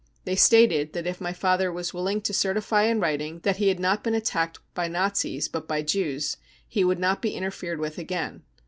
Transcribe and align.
They 0.25 0.35
stated 0.35 0.93
that 0.93 1.05
if 1.05 1.21
my 1.21 1.31
father 1.31 1.71
was 1.71 1.93
willing 1.93 2.21
to 2.21 2.33
certify 2.33 2.85
in 2.85 2.99
writing 2.99 3.41
that 3.41 3.57
he 3.57 3.67
had 3.67 3.79
not 3.79 4.03
been 4.03 4.15
attacked 4.15 4.57
by 4.73 4.87
Nazis, 4.87 5.47
but 5.47 5.67
by 5.67 5.83
Jews, 5.83 6.37
he 6.67 6.83
would 6.83 6.97
not 6.97 7.21
be 7.21 7.35
interfered 7.35 7.79
with 7.79 7.99
again. 7.99 8.41